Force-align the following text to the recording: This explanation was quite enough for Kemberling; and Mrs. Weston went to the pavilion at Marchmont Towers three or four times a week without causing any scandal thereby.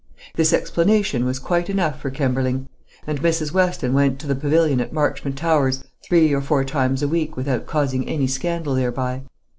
This 0.33 0.51
explanation 0.51 1.25
was 1.25 1.37
quite 1.37 1.69
enough 1.69 2.01
for 2.01 2.09
Kemberling; 2.09 2.67
and 3.05 3.21
Mrs. 3.21 3.51
Weston 3.51 3.93
went 3.93 4.17
to 4.17 4.25
the 4.25 4.33
pavilion 4.33 4.81
at 4.81 4.91
Marchmont 4.91 5.37
Towers 5.37 5.83
three 6.03 6.33
or 6.33 6.41
four 6.41 6.65
times 6.65 7.03
a 7.03 7.07
week 7.07 7.37
without 7.37 7.67
causing 7.67 8.07
any 8.09 8.25
scandal 8.25 8.73
thereby. 8.73 9.21